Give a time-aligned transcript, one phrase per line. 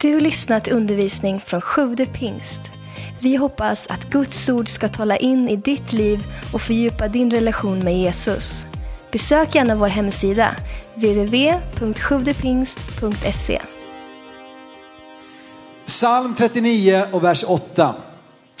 [0.00, 2.72] Du lyssnat till undervisning från Sjude pingst.
[3.20, 7.78] Vi hoppas att Guds ord ska tala in i ditt liv och fördjupa din relation
[7.78, 8.66] med Jesus.
[9.12, 10.56] Besök gärna vår hemsida,
[10.94, 13.62] www.sjuvdepingst.se.
[15.84, 17.94] Psalm 39 och vers 8.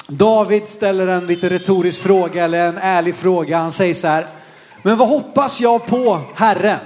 [0.08, 3.58] David ställer en lite retorisk fråga eller en ärlig fråga.
[3.58, 4.26] Han säger så här.
[4.82, 6.78] Men vad hoppas jag på, Herre?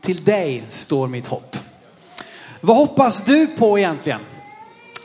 [0.00, 1.56] Till dig står mitt hopp.
[2.64, 4.20] Vad hoppas du på egentligen?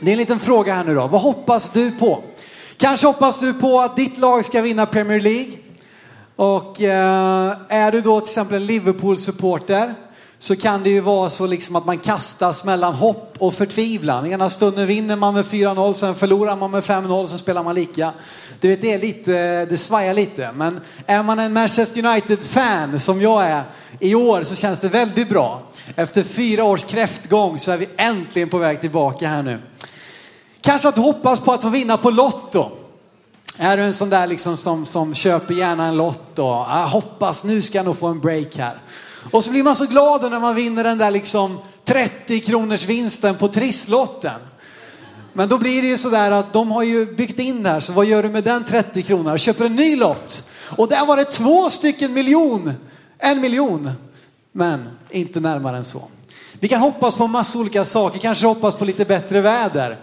[0.00, 1.06] Det är en liten fråga här nu då.
[1.06, 2.22] Vad hoppas du på?
[2.76, 5.52] Kanske hoppas du på att ditt lag ska vinna Premier League.
[6.36, 9.94] Och eh, är du då till exempel en Liverpool-supporter
[10.38, 14.26] så kan det ju vara så liksom att man kastas mellan hopp och förtvivlan.
[14.26, 18.12] Ena stunden vinner man med 4-0, sen förlorar man med 5-0, sen spelar man lika.
[18.60, 20.50] Du vet, det är lite, det svajar lite.
[20.54, 23.62] Men är man en Manchester United-fan som jag är
[24.00, 25.62] i år så känns det väldigt bra.
[25.96, 29.60] Efter fyra års kräftgång så är vi äntligen på väg tillbaka här nu.
[30.60, 32.70] Kanske att du hoppas på att få vinna på Lotto.
[33.56, 37.44] Är du en sån där liksom som, som köper gärna en lott och ah, hoppas
[37.44, 38.82] nu ska jag nog få en break här.
[39.30, 43.34] Och så blir man så glad när man vinner den där liksom 30 kronors vinsten
[43.34, 44.40] på trisslotten.
[45.32, 47.92] Men då blir det ju sådär att de har ju byggt in det här, så
[47.92, 49.38] vad gör du med den 30 kronan?
[49.38, 50.50] Köper en ny lott.
[50.76, 52.72] Och där var det två stycken miljon.
[53.18, 53.90] En miljon.
[54.58, 56.02] Men inte närmare än så.
[56.60, 59.98] Vi kan hoppas på massa olika saker, kanske hoppas på lite bättre väder.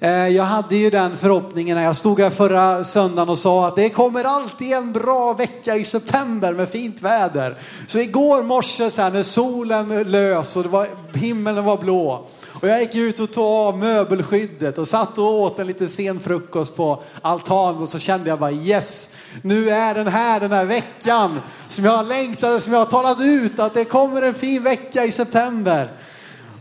[0.00, 3.76] Eh, jag hade ju den förhoppningen när jag stod här förra söndagen och sa att
[3.76, 7.58] det kommer alltid en bra vecka i september med fint väder.
[7.86, 12.26] Så igår morse så här, när solen lös och det var, himlen var blå
[12.60, 16.20] och jag gick ut och tog av möbelskyddet och satt och åt en liten sen
[16.20, 19.10] frukost på altanen och så kände jag bara yes,
[19.42, 23.20] nu är den här den här veckan som jag har längtat, som jag har talat
[23.20, 25.92] ut att det kommer en fin vecka i september.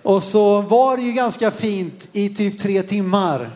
[0.04, 3.50] Och så var det ju ganska fint i typ tre timmar.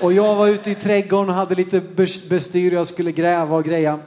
[0.00, 1.80] Och jag var ute i trädgården och hade lite
[2.28, 3.98] bestyr, jag skulle gräva och greja.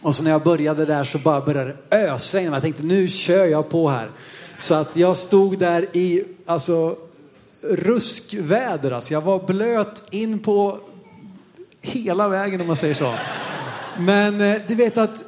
[0.00, 2.56] Och så när jag började där så bara började det ösregna.
[2.56, 4.10] Jag tänkte nu kör jag på här.
[4.56, 6.96] Så att jag stod där i alltså,
[7.70, 8.90] ruskväder.
[8.90, 10.78] Alltså jag var blöt in på
[11.82, 13.14] hela vägen om man säger så.
[13.98, 15.24] Men eh, du vet att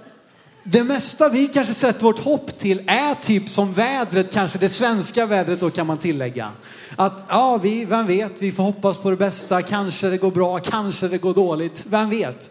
[0.64, 5.26] det mesta vi kanske sätter vårt hopp till är typ som vädret, kanske det svenska
[5.26, 6.50] vädret då kan man tillägga.
[6.96, 10.58] Att ja, vi, vem vet, vi får hoppas på det bästa, kanske det går bra,
[10.58, 12.50] kanske det går dåligt, vem vet.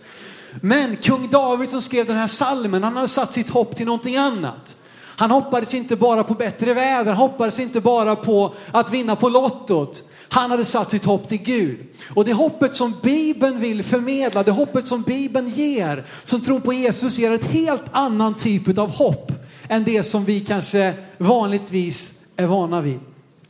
[0.62, 4.18] Men kung David som skrev den här salmen, han hade satt sitt hopp till någonting
[4.18, 4.76] annat.
[5.20, 9.30] Han hoppades inte bara på bättre väder, han hoppades inte bara på att vinna på
[9.30, 10.04] lottot.
[10.30, 11.80] Han hade satt sitt hopp till Gud.
[12.16, 16.74] Och det hoppet som Bibeln vill förmedla, det hoppet som Bibeln ger, som tror på
[16.74, 19.32] Jesus ger ett helt annan typ av hopp
[19.70, 23.00] än det som vi kanske vanligtvis är vana vid.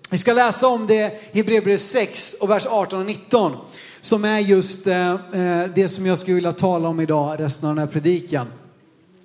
[0.09, 3.53] Vi ska läsa om det i Hebreerbrevet 6 och vers 18 och 19
[4.01, 7.75] som är just eh, eh, det som jag skulle vilja tala om idag, resten av
[7.75, 8.47] den här predikan.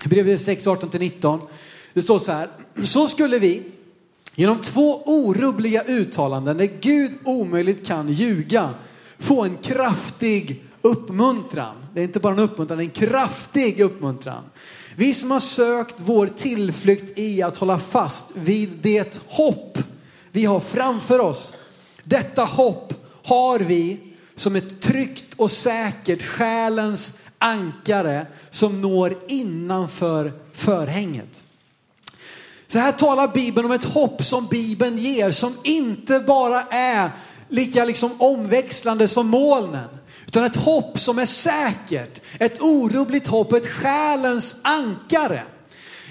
[0.03, 1.41] Hebreerbrevet 6, 18 till 19.
[1.95, 2.49] Det står så här,
[2.83, 3.63] så skulle vi
[4.35, 8.75] genom två orubbliga uttalanden där Gud omöjligt kan ljuga
[9.19, 11.77] få en kraftig uppmuntran.
[11.95, 14.45] Det är inte bara en uppmuntran, det är en kraftig uppmuntran.
[14.97, 19.79] Vi som har sökt vår tillflykt i att hålla fast vid det hopp
[20.31, 21.55] vi har framför oss.
[22.05, 22.95] Detta hopp
[23.25, 24.01] har vi
[24.35, 31.45] som ett tryggt och säkert själens ankare som når innanför förhänget.
[32.73, 37.11] Så här talar Bibeln om ett hopp som Bibeln ger, som inte bara är
[37.49, 39.89] lika liksom omväxlande som molnen.
[40.27, 45.43] Utan ett hopp som är säkert, ett orubbligt hopp, ett själens ankare.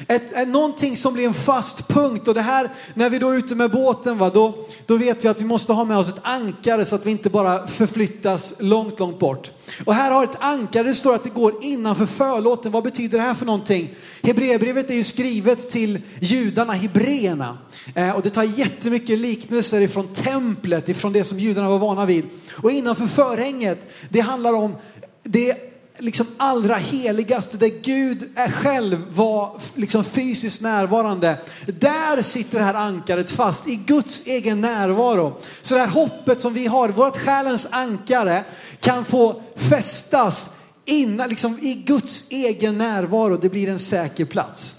[0.07, 3.37] Ett, ett, någonting som blir en fast punkt och det här när vi då är
[3.37, 6.19] ute med båten va, då, då vet vi att vi måste ha med oss ett
[6.21, 9.51] ankare så att vi inte bara förflyttas långt, långt bort.
[9.85, 12.71] Och här har ett ankare, det står att det går innanför förlåten.
[12.71, 13.95] Vad betyder det här för någonting?
[14.23, 17.57] Hebreerbrevet är ju skrivet till judarna, hebreerna.
[17.95, 22.25] Eh, och det tar jättemycket liknelser ifrån templet, ifrån det som judarna var vana vid.
[22.51, 24.75] Och innanför förhänget, det handlar om
[25.23, 25.70] det
[26.01, 31.37] liksom allra heligaste där Gud är själv var liksom fysiskt närvarande.
[31.65, 35.39] Där sitter det här ankaret fast i Guds egen närvaro.
[35.61, 38.43] Så det här hoppet som vi har, vårt själens ankare
[38.79, 40.49] kan få fästas
[40.85, 43.37] innan, liksom i Guds egen närvaro.
[43.37, 44.75] Det blir en säker plats.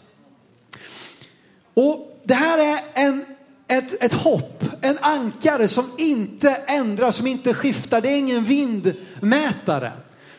[1.74, 3.24] Och det här är en
[3.68, 8.00] ett, ett hopp, en ankare som inte ändras, som inte skiftar.
[8.00, 9.92] Det är ingen vindmätare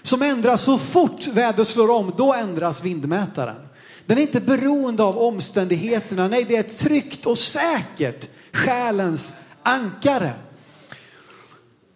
[0.03, 3.67] som ändras så fort vädret slår om, då ändras vindmätaren.
[4.05, 9.33] Den är inte beroende av omständigheterna, nej det är ett tryggt och säkert själens
[9.63, 10.33] ankare.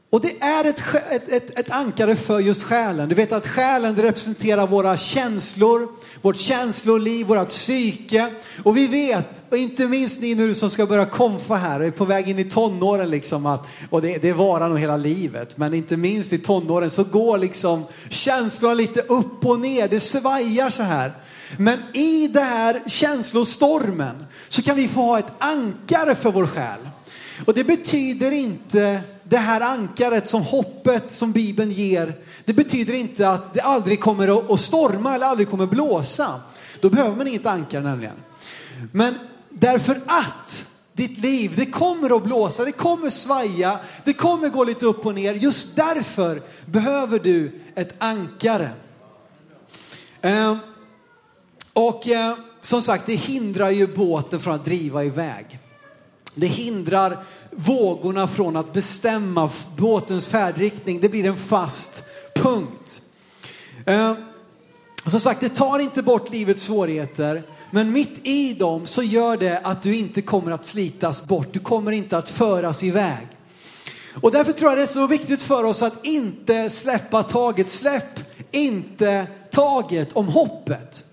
[0.09, 3.09] Och det är ett, ett, ett, ett, ankare för just själen.
[3.09, 5.87] Du vet att själen representerar våra känslor,
[6.21, 8.29] vårt känsloliv, vårt psyke.
[8.63, 11.91] Och vi vet, och inte minst ni nu som ska börja komfa här och är
[11.91, 15.73] på väg in i tonåren liksom att, och det, det varar nog hela livet, men
[15.73, 20.83] inte minst i tonåren så går liksom känslorna lite upp och ner, det svajar så
[20.83, 21.13] här.
[21.57, 26.79] Men i den här känslostormen så kan vi få ha ett ankare för vår själ.
[27.45, 32.15] Och det betyder inte det här ankaret som hoppet som Bibeln ger,
[32.45, 36.41] det betyder inte att det aldrig kommer att storma eller aldrig kommer blåsa.
[36.81, 38.15] Då behöver man inget ankare nämligen.
[38.91, 39.15] Men
[39.49, 44.85] därför att ditt liv, det kommer att blåsa, det kommer svaja, det kommer gå lite
[44.85, 45.33] upp och ner.
[45.33, 48.69] Just därför behöver du ett ankare.
[50.21, 50.57] Ehm,
[51.73, 55.59] och eh, som sagt, det hindrar ju båten från att driva iväg.
[56.35, 57.17] Det hindrar
[57.57, 60.99] vågorna från att bestämma båtens färdriktning.
[60.99, 62.03] Det blir en fast
[62.35, 63.01] punkt.
[63.85, 64.13] Eh,
[65.05, 67.43] som sagt, det tar inte bort livets svårigheter.
[67.71, 71.47] Men mitt i dem så gör det att du inte kommer att slitas bort.
[71.53, 73.27] Du kommer inte att föras iväg.
[74.21, 77.69] Och därför tror jag det är så viktigt för oss att inte släppa taget.
[77.69, 78.19] Släpp
[78.51, 81.03] inte taget om hoppet.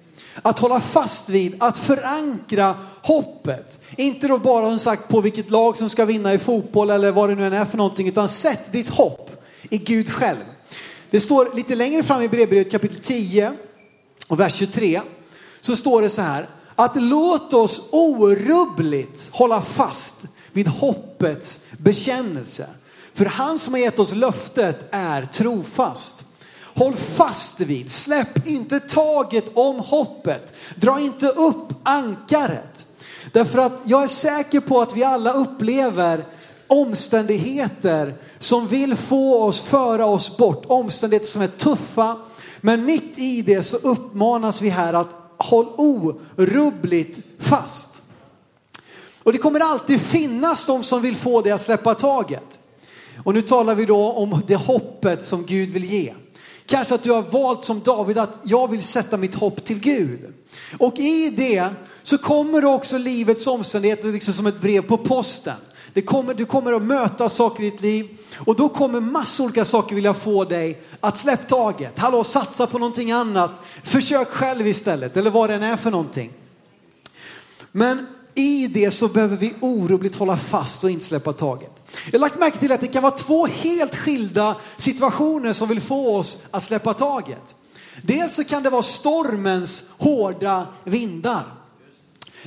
[0.43, 3.79] Att hålla fast vid, att förankra hoppet.
[3.97, 7.29] Inte då bara som sagt på vilket lag som ska vinna i fotboll eller vad
[7.29, 9.31] det nu än är för någonting, utan sätt ditt hopp
[9.71, 10.45] i Gud själv.
[11.11, 13.53] Det står lite längre fram i brevbrevet kapitel 10
[14.29, 15.01] och vers 23
[15.61, 20.17] så står det så här att låt oss orubbligt hålla fast
[20.53, 22.67] vid hoppets bekännelse.
[23.15, 26.27] För han som har gett oss löftet är trofast.
[26.75, 30.55] Håll fast vid, släpp inte taget om hoppet.
[30.77, 32.87] Dra inte upp ankaret.
[33.33, 36.25] Därför att jag är säker på att vi alla upplever
[36.67, 40.65] omständigheter som vill få oss, föra oss bort.
[40.67, 42.17] Omständigheter som är tuffa.
[42.61, 48.03] Men mitt i det så uppmanas vi här att håll orubbligt fast.
[49.23, 52.59] Och det kommer alltid finnas de som vill få dig att släppa taget.
[53.25, 56.15] Och nu talar vi då om det hoppet som Gud vill ge.
[56.67, 60.35] Kanske att du har valt som David att jag vill sätta mitt hopp till Gud.
[60.79, 61.69] Och i det
[62.03, 65.57] så kommer det också livets omständigheter liksom som ett brev på posten.
[65.93, 68.09] Det kommer, du kommer att möta saker i ditt liv
[68.39, 71.99] och då kommer massor olika saker vilja få dig att släppa taget.
[71.99, 73.51] Hallå, satsa på någonting annat.
[73.83, 76.33] Försök själv istället eller vad det än är för någonting.
[77.73, 81.74] Men i det så behöver vi orubbligt hålla fast och inte släppa taget.
[82.07, 85.81] Jag har lagt märke till att det kan vara två helt skilda situationer som vill
[85.81, 87.55] få oss att släppa taget.
[88.03, 91.45] Dels så kan det vara stormens hårda vindar.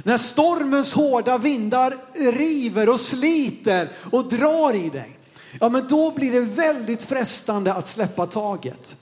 [0.04, 1.98] När stormens hårda vindar
[2.32, 5.20] river och sliter och drar i dig,
[5.60, 8.98] ja men då blir det väldigt frestande att släppa taget.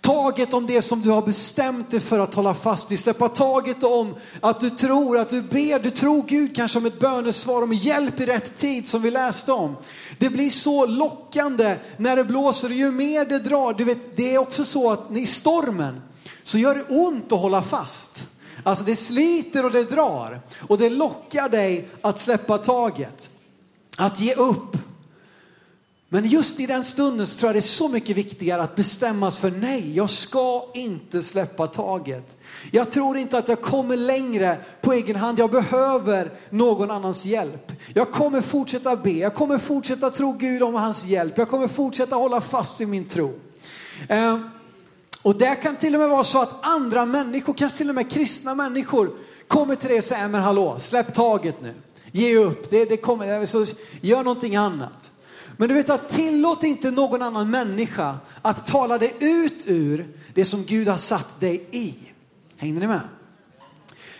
[0.00, 2.98] Taget om det som du har bestämt dig för att hålla fast vid.
[2.98, 7.00] Släppa taget om att du tror, att du ber, du tror Gud kanske om ett
[7.00, 9.76] bönesvar, om hjälp i rätt tid som vi läste om.
[10.18, 13.74] Det blir så lockande när det blåser och ju mer det drar.
[13.74, 16.00] Du vet, det är också så att i stormen
[16.42, 18.28] så gör det ont att hålla fast.
[18.62, 23.30] Alltså det sliter och det drar och det lockar dig att släppa taget.
[23.96, 24.76] Att ge upp.
[26.12, 29.38] Men just i den stunden så tror jag det är så mycket viktigare att bestämmas
[29.38, 32.36] för nej, jag ska inte släppa taget.
[32.72, 35.38] Jag tror inte att jag kommer längre på egen hand.
[35.38, 37.72] Jag behöver någon annans hjälp.
[37.94, 41.38] Jag kommer fortsätta be, jag kommer fortsätta tro Gud om hans hjälp.
[41.38, 43.32] Jag kommer fortsätta hålla fast vid min tro.
[44.08, 44.50] Ehm,
[45.22, 48.10] och det kan till och med vara så att andra människor, kanske till och med
[48.10, 49.10] kristna människor,
[49.48, 51.74] kommer till dig och säger, men hallå, släpp taget nu.
[52.12, 53.64] Ge upp, det, det kommer, så
[54.00, 55.10] gör någonting annat.
[55.60, 60.44] Men du vet att tillåt inte någon annan människa att tala dig ut ur det
[60.44, 61.94] som Gud har satt dig i.
[62.56, 63.00] Hängde ni med?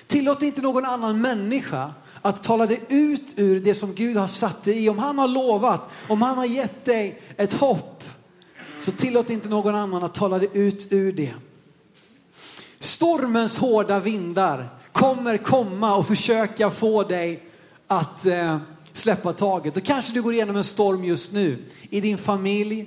[0.06, 1.92] Tillåt inte någon annan människa
[2.22, 4.88] att tala dig ut ur det som Gud har satt dig i.
[4.88, 8.04] Om han har lovat, om han har gett dig ett hopp,
[8.78, 11.34] så tillåt inte någon annan att tala dig ut ur det.
[12.78, 17.42] Stormens hårda vindar kommer komma och försöka få dig
[17.86, 18.58] att eh,
[18.92, 19.76] släppa taget.
[19.76, 21.58] Och kanske du går igenom en storm just nu
[21.90, 22.86] i din familj,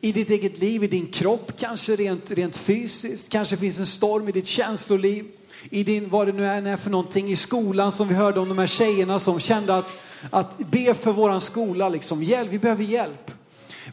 [0.00, 3.32] i ditt eget liv, i din kropp, kanske rent, rent fysiskt.
[3.32, 5.24] Kanske finns en storm i ditt känsloliv,
[5.70, 8.48] i din, vad det nu än är för någonting, i skolan som vi hörde om
[8.48, 9.96] de här tjejerna som kände att,
[10.30, 13.30] att be för våran skola, liksom, hjälp, vi behöver hjälp.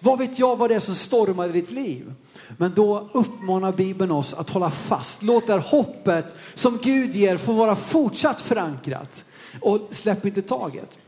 [0.02, 2.14] Vad vet jag vad det är som stormar i ditt liv?
[2.58, 5.24] Men då uppmanar Bibeln oss att hålla fast.
[5.24, 9.26] Låt det här hoppet som Gud ger få vara fortsatt förankrat.
[9.62, 11.00] Och släpp inte taget.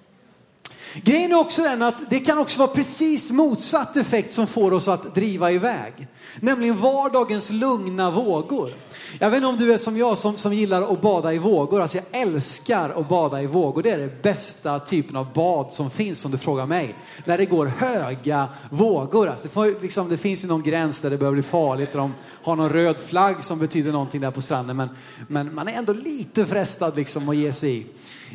[1.03, 4.87] Grejen är också den att det kan också vara precis motsatt effekt som får oss
[4.87, 6.07] att driva iväg.
[6.39, 8.73] Nämligen vardagens lugna vågor.
[9.19, 11.81] Jag vet inte om du är som jag som, som gillar att bada i vågor.
[11.81, 13.83] Alltså jag älskar att bada i vågor.
[13.83, 16.95] Det är det bästa typen av bad som finns om du frågar mig.
[17.25, 19.27] När det går höga vågor.
[19.27, 21.91] Alltså det, får, liksom, det finns ju någon gräns där det börjar bli farligt.
[21.91, 22.13] Där de
[22.43, 24.77] har någon röd flagg som betyder någonting där på stranden.
[24.77, 24.89] Men,
[25.27, 27.85] men man är ändå lite frestad liksom att ge sig i.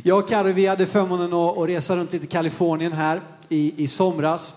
[0.02, 3.83] Jag och Carro, vi hade förmånen att, att resa runt lite i Kalifornien här i,
[3.83, 4.54] i somras.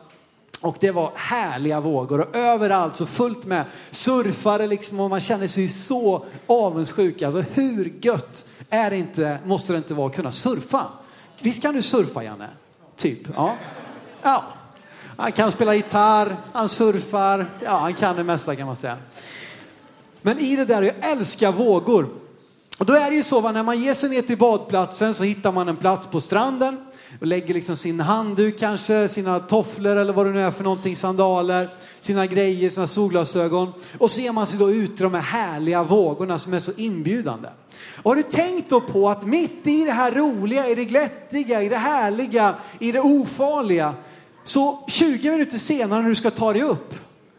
[0.63, 5.47] Och det var härliga vågor och överallt så fullt med surfare liksom och man känner
[5.47, 7.21] sig så avundsjuk.
[7.21, 10.87] Alltså hur gött är det inte, måste det inte vara att kunna surfa?
[11.41, 12.49] Visst kan du surfa Janne?
[12.95, 13.55] Typ, ja.
[14.21, 14.43] Ja.
[15.17, 18.97] Han kan spela gitarr, han surfar, ja han kan det mesta kan man säga.
[20.21, 22.09] Men i det där, jag älskar vågor.
[22.79, 25.23] Och då är det ju så, att när man ger sig ner till badplatsen så
[25.23, 26.77] hittar man en plats på stranden
[27.19, 30.95] och lägger liksom sin handduk kanske, sina tofflor eller vad det nu är för någonting,
[30.95, 33.73] sandaler, sina grejer, sina solglasögon.
[33.99, 36.71] Och så ger man sig då ut i de här härliga vågorna som är så
[36.77, 37.49] inbjudande.
[38.03, 41.61] Och har du tänkt då på att mitt i det här roliga, i det glättiga,
[41.61, 43.93] i det härliga, i det ofarliga,
[44.43, 46.95] så 20 minuter senare när du ska ta dig upp,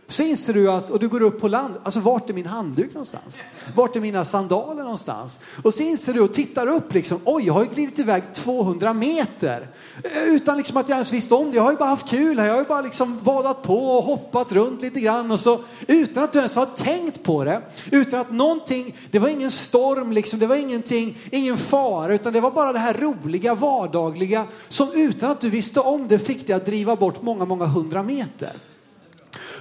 [0.07, 2.95] så inser du att, och du går upp på land, alltså vart är min handduk
[2.95, 3.45] någonstans?
[3.75, 5.41] Vart är mina sandaler någonstans?
[5.63, 8.93] Och så inser du och tittar upp liksom, oj jag har ju glidit iväg 200
[8.93, 9.69] meter.
[10.27, 11.57] Utan liksom att jag ens visste om det.
[11.57, 14.05] Jag har ju bara haft kul här, jag har ju bara liksom badat på och
[14.05, 17.63] hoppat runt lite grann och så utan att du ens har tänkt på det.
[17.91, 22.41] Utan att någonting, det var ingen storm liksom, det var ingenting, ingen fara utan det
[22.41, 26.57] var bara det här roliga vardagliga som utan att du visste om det fick dig
[26.57, 28.53] att driva bort många, många hundra meter.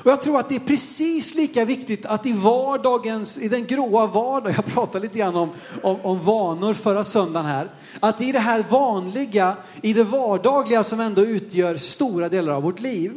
[0.03, 4.07] Och jag tror att det är precis lika viktigt att i vardagens, i den gråa
[4.07, 5.49] vardagen, jag pratade lite grann om,
[5.81, 7.69] om, om vanor förra söndagen här,
[7.99, 12.79] att i det här vanliga, i det vardagliga som ändå utgör stora delar av vårt
[12.79, 13.13] liv,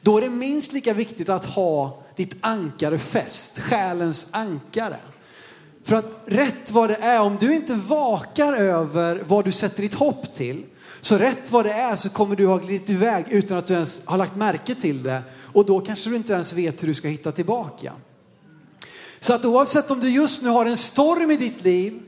[0.00, 4.96] då är det minst lika viktigt att ha ditt ankare fäst, själens ankare.
[5.84, 9.94] För att rätt vad det är, om du inte vakar över vad du sätter ditt
[9.94, 10.64] hopp till,
[11.06, 14.00] så rätt vad det är så kommer du ha glidit iväg utan att du ens
[14.04, 15.22] har lagt märke till det.
[15.52, 17.92] Och då kanske du inte ens vet hur du ska hitta tillbaka.
[19.20, 22.02] Så att oavsett om du just nu har en storm i ditt liv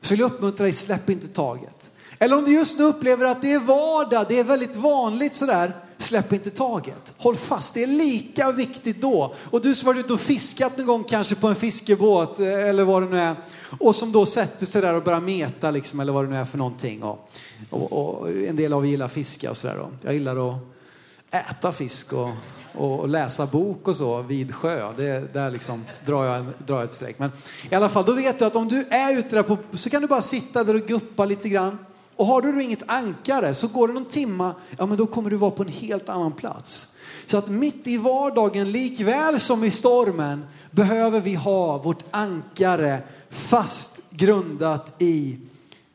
[0.00, 1.90] så vill jag uppmuntra dig, släpp inte taget.
[2.18, 5.72] Eller om du just nu upplever att det är vardag, det är väldigt vanligt sådär,
[5.98, 7.12] släpp inte taget.
[7.16, 9.34] Håll fast, det är lika viktigt då.
[9.50, 12.84] Och du som varit ute och fiskat någon gång kanske på en fiskebåt eh, eller
[12.84, 13.36] vad det nu är.
[13.78, 16.44] Och som då sätter sig där och börjar meta liksom, eller vad det nu är
[16.44, 17.02] för någonting.
[17.02, 17.30] Och,
[17.70, 19.86] och, och en del av er gillar fiska och sådär.
[20.02, 20.60] Jag gillar att
[21.30, 22.30] äta fisk och,
[22.74, 24.92] och, och, läsa bok och så vid sjö.
[24.96, 27.18] Det, där liksom drar jag, en, drar jag ett streck.
[27.18, 27.30] Men
[27.70, 30.02] i alla fall, då vet du att om du är ute där på, så kan
[30.02, 31.78] du bara sitta där och guppa lite grann.
[32.20, 35.30] Och har du då inget ankare så går det någon timma, ja men då kommer
[35.30, 36.96] du vara på en helt annan plats.
[37.26, 44.00] Så att mitt i vardagen, likväl som i stormen, behöver vi ha vårt ankare fast
[44.10, 45.38] grundat i,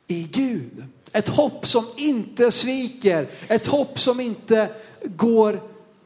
[0.08, 0.84] i Gud.
[1.12, 4.70] Ett hopp som inte sviker, ett hopp som inte
[5.04, 5.62] går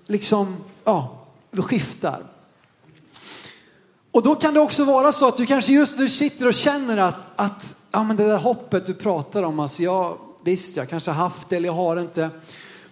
[0.06, 2.24] liksom, ja, skiftar.
[4.12, 6.98] Och då kan det också vara så att du kanske just nu sitter och känner
[6.98, 11.12] att, att ja, men det där hoppet du pratar om, alltså jag, visst jag kanske
[11.12, 12.30] har haft det eller jag har inte.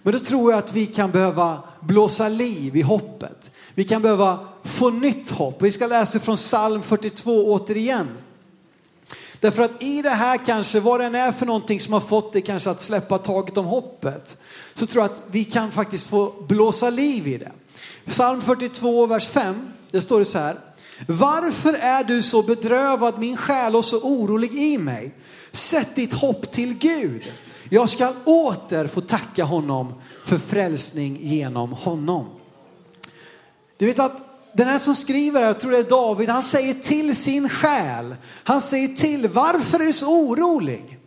[0.04, 3.52] Men då tror jag att vi kan behöva blåsa liv i hoppet.
[3.74, 5.62] Vi kan behöva få nytt hopp.
[5.62, 8.08] Vi ska läsa från psalm 42 återigen.
[9.40, 12.34] Därför att i det här kanske, vad det än är för någonting som har fått
[12.34, 14.38] dig kanske att släppa taget om hoppet,
[14.74, 17.52] så tror jag att vi kan faktiskt få blåsa liv i det.
[18.10, 20.58] Psalm 42, vers 5, det står det så här.
[21.08, 25.16] Varför är du så bedrövad min själ och så orolig i mig?
[25.52, 27.34] Sätt ditt hopp till Gud.
[27.70, 29.94] Jag ska åter få tacka honom
[30.26, 32.26] för frälsning genom honom.
[33.78, 34.24] Du vet att
[34.54, 38.16] den här som skriver, jag tror det är David, han säger till sin själ.
[38.44, 41.00] Han säger till, varför är du så orolig?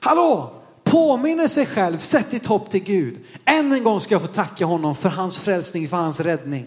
[0.00, 3.18] Hallå, påminner sig själv, sätt ditt hopp till Gud.
[3.44, 6.66] Än en gång ska jag få tacka honom för hans frälsning, för hans räddning.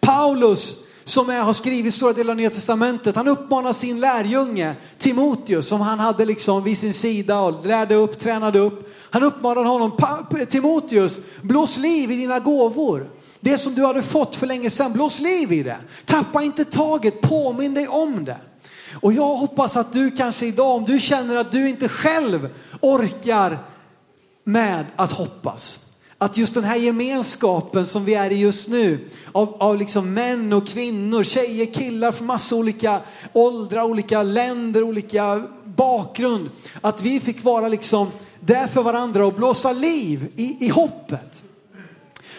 [0.00, 5.68] Paulus som är, har skrivit stora delar av Nya Testamentet, han uppmanar sin lärjunge Timoteus
[5.68, 8.94] som han hade liksom vid sin sida och lärde upp, tränade upp.
[9.10, 9.92] Han uppmanar honom,
[10.48, 13.10] Timoteus, blås liv i dina gåvor.
[13.40, 15.76] Det som du hade fått för länge sedan, blås liv i det.
[16.04, 18.38] Tappa inte taget, påminn dig om det.
[19.00, 22.48] Och jag hoppas att du kanske idag, om du känner att du inte själv
[22.80, 23.58] orkar
[24.44, 25.85] med att hoppas.
[26.18, 30.52] Att just den här gemenskapen som vi är i just nu, av, av liksom män
[30.52, 33.00] och kvinnor, tjejer, killar från massa olika
[33.32, 36.50] åldrar, olika länder, olika bakgrund.
[36.80, 41.44] Att vi fick vara liksom där för varandra och blåsa liv i, i hoppet.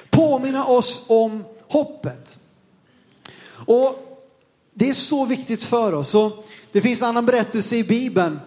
[0.10, 2.40] Påminna oss om hoppet.
[3.50, 4.20] Och
[4.74, 6.16] det är så viktigt för oss.
[6.16, 8.40] Och det finns en annan berättelse i Bibeln.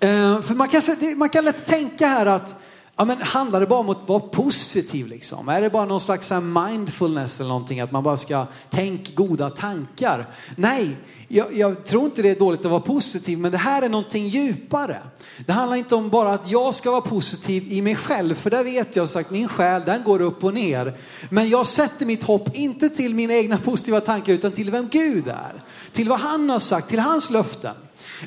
[0.00, 2.56] Eh, för man, kanske, man kan lätt tänka här att
[2.96, 5.48] Ja, men handlar det bara om att vara positiv liksom?
[5.48, 7.80] Är det bara någon slags eh, mindfulness eller någonting?
[7.80, 10.30] Att man bara ska tänka goda tankar?
[10.56, 10.96] Nej,
[11.28, 14.26] jag, jag, tror inte det är dåligt att vara positiv, men det här är någonting
[14.26, 15.02] djupare.
[15.46, 18.64] Det handlar inte om bara att jag ska vara positiv i mig själv, för där
[18.64, 20.98] vet jag sagt, min själ den går upp och ner.
[21.30, 25.28] Men jag sätter mitt hopp inte till mina egna positiva tankar, utan till vem Gud
[25.28, 25.64] är.
[25.92, 27.74] Till vad han har sagt, till hans löften.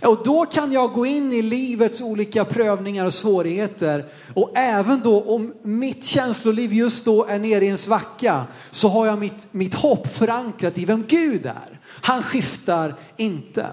[0.02, 4.06] Och då kan jag gå in i livets olika prövningar och svårigheter.
[4.34, 9.06] Och även då om mitt känsloliv just då är nere i en svacka så har
[9.06, 11.80] jag mitt, mitt hopp förankrat i vem Gud är.
[12.02, 13.68] Han skiftar inte.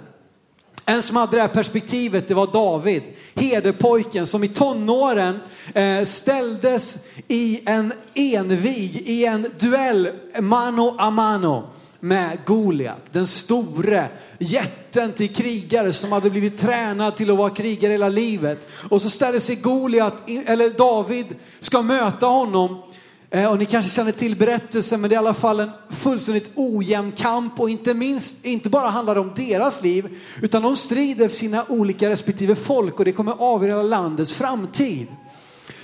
[0.86, 3.02] En som hade det här perspektivet det var David,
[3.34, 5.40] herdepojken som i tonåren
[5.74, 10.08] eh, ställdes i en envig, i en duell
[10.40, 11.70] mano a mano
[12.04, 14.08] med Goliat, den store
[14.38, 18.66] jätten till krigare som hade blivit tränad till att vara krigare hela livet.
[18.90, 21.26] Och så ställer sig Goliat, eller David,
[21.60, 22.82] ska möta honom.
[23.30, 26.50] Eh, och ni kanske känner till berättelsen, men det är i alla fall en fullständigt
[26.54, 31.28] ojämn kamp och inte minst, inte bara handlar det om deras liv, utan de strider
[31.28, 35.06] för sina olika respektive folk och det kommer avgöra landets framtid.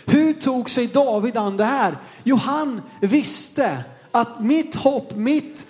[0.07, 1.97] Hur tog sig David an det här?
[2.25, 5.67] Jo, han visste att mitt hopp, mitt,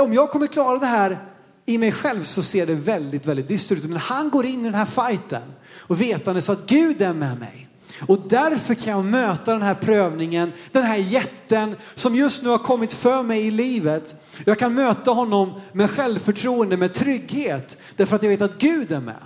[0.00, 1.18] om jag kommer klara det här
[1.66, 3.84] i mig själv så ser det väldigt, väldigt dystert ut.
[3.84, 5.42] Men han går in i den här fighten
[5.80, 7.68] och vetandes att Gud är med mig.
[8.06, 12.58] Och därför kan jag möta den här prövningen, den här jätten som just nu har
[12.58, 14.14] kommit för mig i livet.
[14.44, 19.00] Jag kan möta honom med självförtroende, med trygghet, därför att jag vet att Gud är
[19.00, 19.22] med.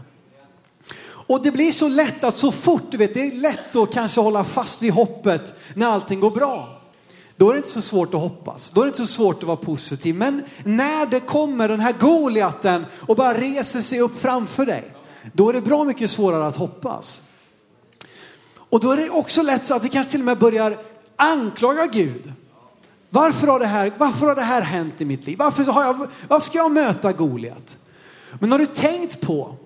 [1.29, 4.21] Och det blir så lätt att så fort, du vet, det är lätt att kanske
[4.21, 6.78] hålla fast vid hoppet när allting går bra.
[7.39, 8.71] Då är det inte så svårt att hoppas.
[8.71, 10.15] Då är det inte så svårt att vara positiv.
[10.15, 14.95] Men när det kommer den här Goliaten och bara reser sig upp framför dig,
[15.33, 17.23] då är det bra mycket svårare att hoppas.
[18.57, 20.79] Och då är det också lätt så att vi kanske till och med börjar
[21.17, 22.33] anklaga Gud.
[23.11, 25.39] Varför har det här, varför har det här hänt i mitt liv?
[25.39, 27.77] Varför, har jag, varför ska jag möta Goliat?
[28.41, 29.57] Men har du tänkt på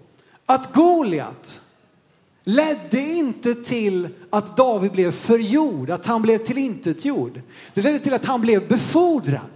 [0.47, 1.62] att Goliat
[2.45, 7.41] ledde inte till att David blev förgjord, att han blev tillintetgjord.
[7.75, 9.51] Det ledde till att han blev befordrad.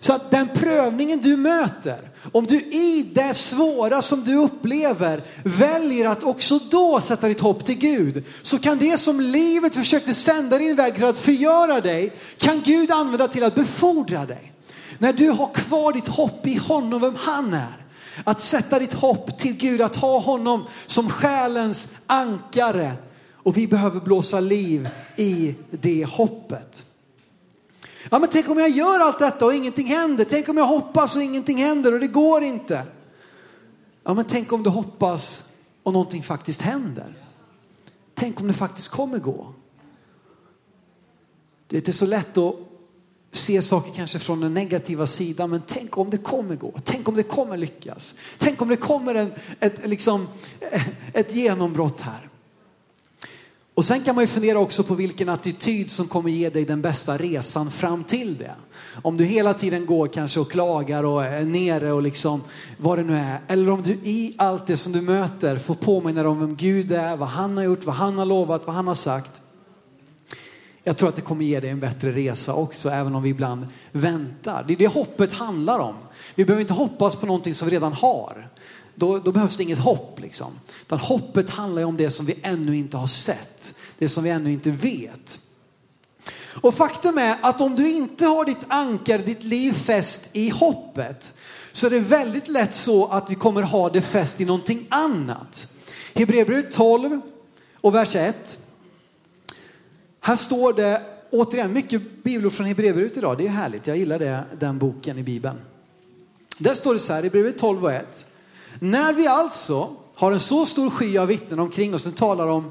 [0.00, 6.08] Så att den prövningen du möter, om du i det svåra som du upplever väljer
[6.08, 10.58] att också då sätta ditt hopp till Gud, så kan det som livet försökte sända
[10.58, 14.52] din väg till att förgöra dig, kan Gud använda till att befordra dig.
[14.98, 17.87] När du har kvar ditt hopp i honom, vem han är,
[18.24, 22.92] att sätta ditt hopp till Gud, att ha honom som själens ankare.
[23.32, 26.86] Och vi behöver blåsa liv i det hoppet.
[28.10, 30.24] Ja, men tänk om jag gör allt detta och ingenting händer.
[30.24, 32.82] Tänk om jag hoppas och ingenting händer och det går inte.
[34.04, 35.42] Ja, men tänk om du hoppas
[35.82, 37.14] och någonting faktiskt händer.
[38.14, 39.52] Tänk om det faktiskt kommer gå.
[41.66, 42.54] Det är inte så lätt att
[43.30, 46.74] se saker kanske från den negativa sidan, men tänk om det kommer gå.
[46.84, 48.14] Tänk om det kommer lyckas.
[48.38, 50.28] Tänk om det kommer en, ett, liksom,
[50.72, 52.28] eh, ett genombrott här.
[53.78, 56.82] Och sen kan man ju fundera också på vilken attityd som kommer ge dig den
[56.82, 58.54] bästa resan fram till det.
[59.02, 62.42] Om du hela tiden går kanske och klagar och är nere och liksom
[62.76, 63.40] vad det nu är.
[63.48, 66.92] Eller om du i allt det som du möter får påminna dig om vem Gud
[66.92, 69.37] är, vad han har gjort, vad han har lovat, vad han har sagt.
[70.88, 73.66] Jag tror att det kommer ge dig en bättre resa också, även om vi ibland
[73.92, 74.64] väntar.
[74.68, 75.94] Det är det hoppet handlar om.
[76.34, 78.48] Vi behöver inte hoppas på någonting som vi redan har.
[78.94, 80.20] Då, då behövs det inget hopp.
[80.20, 80.52] Liksom.
[80.80, 83.74] Utan hoppet handlar om det som vi ännu inte har sett.
[83.98, 85.40] Det som vi ännu inte vet.
[86.62, 91.34] Och faktum är att om du inte har ditt ankar, ditt liv fäst i hoppet,
[91.72, 95.72] så är det väldigt lätt så att vi kommer ha det fäst i någonting annat.
[96.14, 97.20] Hebreerbrevet 12
[97.80, 98.58] och vers 1.
[100.20, 103.38] Här står det återigen mycket bibelord från Hebreerbrevet idag.
[103.38, 103.86] Det är härligt.
[103.86, 105.56] Jag gillar det, den boken i Bibeln.
[106.58, 108.26] Där står det så här i brevet 12 och 1.
[108.78, 112.70] När vi alltså har en så stor sky av vittnen omkring oss, den talar om,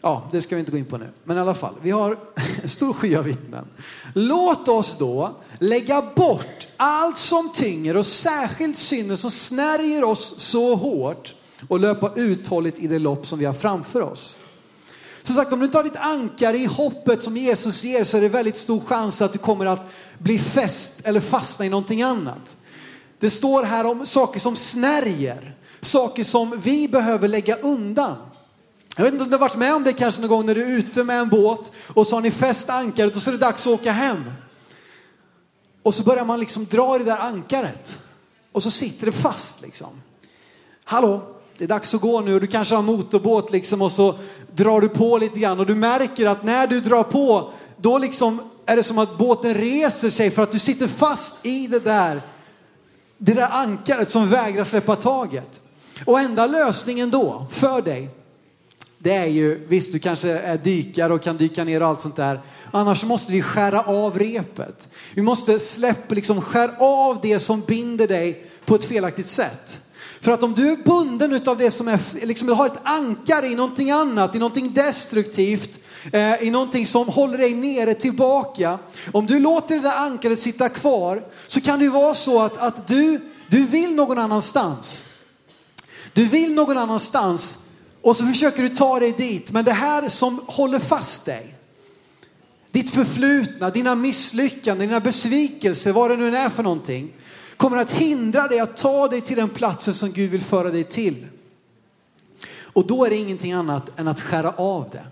[0.00, 2.18] ja det ska vi inte gå in på nu, men i alla fall, vi har
[2.62, 3.66] en stor sky av vittnen.
[4.14, 10.74] Låt oss då lägga bort allt som tynger och särskilt synden som snärjer oss så
[10.74, 11.34] hårt
[11.68, 14.36] och löpa uthålligt i det lopp som vi har framför oss.
[15.26, 18.20] Som sagt, om du inte har ditt ankare i hoppet som Jesus ger så är
[18.20, 19.86] det väldigt stor chans att du kommer att
[20.18, 22.56] bli fäst eller fastna i någonting annat.
[23.18, 28.16] Det står här om saker som snärjer, saker som vi behöver lägga undan.
[28.96, 30.62] Jag vet inte om du har varit med om det kanske någon gång när du
[30.64, 33.38] är ute med en båt och så har ni fäst ankaret och så är det
[33.38, 34.24] dags att åka hem.
[35.82, 37.98] Och så börjar man liksom dra i det där ankaret
[38.52, 40.02] och så sitter det fast liksom.
[40.84, 44.18] Hallå, det är dags att gå nu och du kanske har motorbåt liksom och så
[44.54, 48.40] drar du på lite grann och du märker att när du drar på då liksom
[48.66, 52.22] är det som att båten reser sig för att du sitter fast i det där,
[53.18, 55.60] det där ankaret som vägrar släppa taget.
[56.04, 58.10] Och enda lösningen då för dig,
[58.98, 62.16] det är ju, visst du kanske är dykare och kan dyka ner och allt sånt
[62.16, 62.40] där.
[62.70, 64.88] Annars måste vi skära av repet.
[65.14, 69.80] Vi måste släppa, liksom skära av det som binder dig på ett felaktigt sätt.
[70.24, 73.46] För att om du är bunden av det som är, liksom du har ett ankare
[73.46, 75.80] i någonting annat, i någonting destruktivt,
[76.12, 78.78] eh, i någonting som håller dig nere tillbaka.
[79.12, 82.56] Om du låter det där ankaret sitta kvar så kan det ju vara så att,
[82.56, 85.04] att du, du vill någon annanstans.
[86.12, 87.58] Du vill någon annanstans
[88.02, 89.52] och så försöker du ta dig dit.
[89.52, 91.54] Men det här som håller fast dig,
[92.70, 97.12] ditt förflutna, dina misslyckanden, dina besvikelser, vad det nu är för någonting,
[97.56, 100.84] kommer att hindra dig att ta dig till den platsen som Gud vill föra dig
[100.84, 101.26] till.
[102.60, 105.06] Och då är det ingenting annat än att skära av det.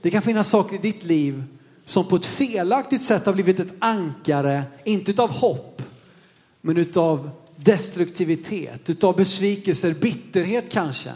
[0.00, 1.44] Det kan finnas saker i ditt liv
[1.84, 5.82] som på ett felaktigt sätt har blivit ett ankare, inte utav hopp,
[6.60, 11.12] men utav destruktivitet, utav besvikelser, bitterhet kanske.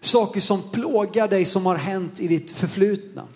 [0.00, 3.26] Saker som plågar dig som har hänt i ditt förflutna.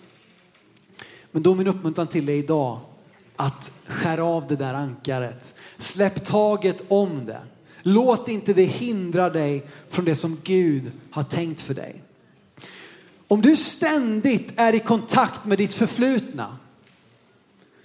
[1.31, 2.79] Men då är min uppmuntran till dig idag
[3.35, 5.55] att skära av det där ankaret.
[5.77, 7.41] Släpp taget om det.
[7.81, 12.03] Låt inte det hindra dig från det som Gud har tänkt för dig.
[13.27, 16.57] Om du ständigt är i kontakt med ditt förflutna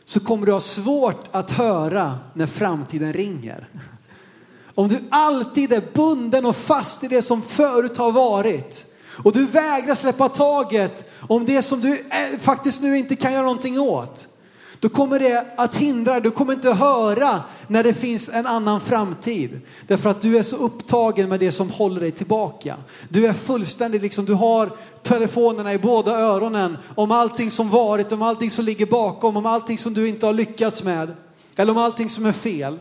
[0.05, 3.69] så kommer du ha svårt att höra när framtiden ringer.
[4.75, 8.87] Om du alltid är bunden och fast i det som förut har varit
[9.25, 13.43] och du vägrar släppa taget om det som du eh, faktiskt nu inte kan göra
[13.43, 14.29] någonting åt.
[14.81, 19.61] Då kommer det att hindra, du kommer inte höra när det finns en annan framtid.
[19.87, 22.77] Därför att du är så upptagen med det som håller dig tillbaka.
[23.09, 28.23] Du är fullständigt liksom, du har telefonerna i båda öronen om allting som varit, om
[28.23, 31.15] allting som ligger bakom, om allting som du inte har lyckats med.
[31.57, 32.79] Eller om allting som är fel.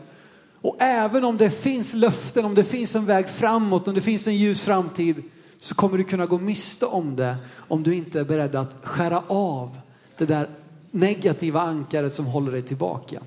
[0.62, 4.26] Och även om det finns löften, om det finns en väg framåt, om det finns
[4.26, 5.22] en ljus framtid
[5.58, 7.36] så kommer du kunna gå miste om det
[7.68, 9.78] om du inte är beredd att skära av
[10.18, 10.48] det där
[10.90, 13.22] negativa ankaret som håller dig tillbaka.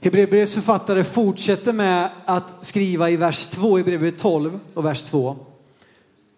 [0.00, 5.36] Hebreerbrevets författare fortsätter med att skriva i vers 2 i brevet 12 och vers 2.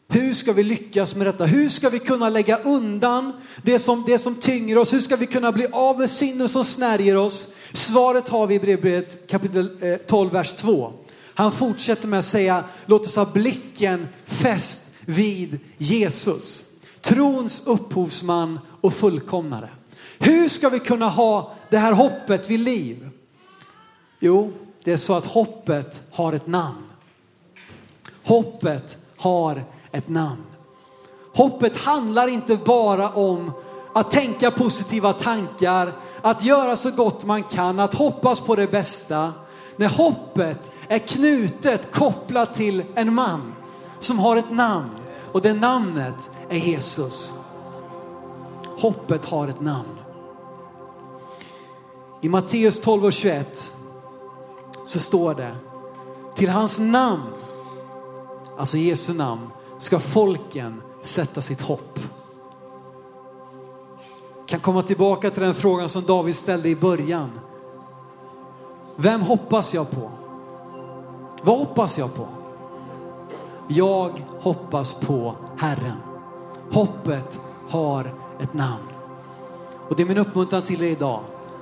[0.09, 1.45] Hur ska vi lyckas med detta?
[1.45, 3.33] Hur ska vi kunna lägga undan
[3.63, 4.93] det som, det som tynger oss?
[4.93, 7.49] Hur ska vi kunna bli av med synden som snärjer oss?
[7.73, 10.93] Svaret har vi i Hebreerbrevet kapitel eh, 12, vers 2.
[11.35, 16.65] Han fortsätter med att säga, låt oss ha blicken fäst vid Jesus.
[17.01, 19.69] Trons upphovsman och fullkomnare.
[20.19, 23.09] Hur ska vi kunna ha det här hoppet vid liv?
[24.19, 24.53] Jo,
[24.85, 26.85] det är så att hoppet har ett namn.
[28.25, 30.43] Hoppet har ett namn.
[31.35, 33.53] Hoppet handlar inte bara om
[33.95, 35.93] att tänka positiva tankar,
[36.23, 39.33] att göra så gott man kan, att hoppas på det bästa.
[39.77, 43.55] När hoppet är knutet, kopplat till en man
[43.99, 44.91] som har ett namn
[45.33, 47.35] och det namnet är Jesus.
[48.85, 49.99] Hoppet har ett namn.
[52.21, 53.73] I Matteus 12 och 21
[54.85, 55.57] så står det,
[56.35, 57.33] till hans namn,
[58.59, 61.99] alltså Jesu namn, ska folken sätta sitt hopp.
[64.47, 67.31] Kan komma tillbaka till den frågan som David ställde i början.
[68.97, 70.11] Vem hoppas jag på?
[71.43, 72.27] Vad hoppas jag på?
[73.69, 75.97] Jag hoppas på Herren.
[76.73, 78.89] Hoppet har ett namn.
[79.89, 81.21] Och det är min uppmuntran till dig idag.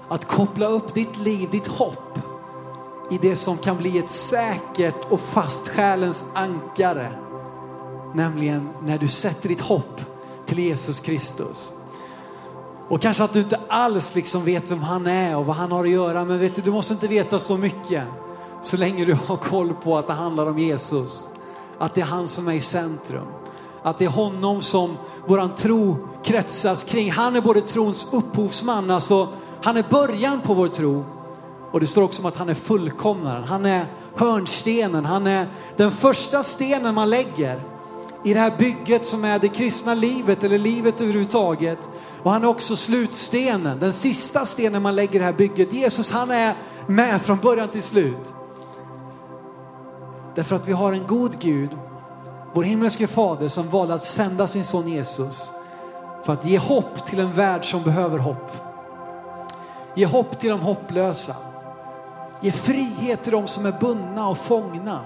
[0.08, 2.18] Att koppla upp ditt liv, ditt hopp
[3.10, 7.12] i det som kan bli ett säkert och fast själens ankare.
[8.14, 10.00] Nämligen när du sätter ditt hopp
[10.46, 11.72] till Jesus Kristus.
[12.88, 15.84] Och kanske att du inte alls liksom vet vem han är och vad han har
[15.84, 16.24] att göra.
[16.24, 18.04] Men vet du, du måste inte veta så mycket.
[18.60, 21.28] Så länge du har koll på att det handlar om Jesus.
[21.78, 23.26] Att det är han som är i centrum.
[23.82, 27.10] Att det är honom som våran tro kretsas kring.
[27.10, 29.28] Han är både trons upphovsman, alltså
[29.62, 31.04] han är början på vår tro.
[31.72, 33.44] Och det står också om att han är fullkomnaren.
[33.44, 35.04] Han är hörnstenen.
[35.04, 37.60] Han är den första stenen man lägger
[38.24, 41.90] i det här bygget som är det kristna livet eller livet överhuvudtaget.
[42.22, 45.72] Och han är också slutstenen, den sista stenen man lägger i det här bygget.
[45.72, 46.54] Jesus han är
[46.86, 48.34] med från början till slut.
[50.34, 51.70] Därför att vi har en god Gud
[52.54, 55.52] vår himmelske fader som valde att sända sin son Jesus
[56.24, 58.50] för att ge hopp till en värld som behöver hopp.
[59.94, 61.36] Ge hopp till de hopplösa.
[62.40, 65.00] Ge frihet till de som är bundna och fångna.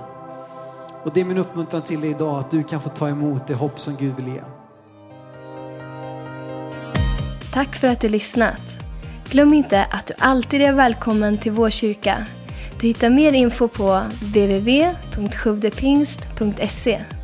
[1.04, 3.54] Och det är min uppmuntran till dig idag att du kan få ta emot det
[3.54, 4.40] hopp som Gud vill ge.
[7.52, 8.78] Tack för att du lyssnat.
[9.30, 12.26] Glöm inte att du alltid är välkommen till vår kyrka.
[12.80, 17.15] Du hittar mer info på www.sjuvdepingst.se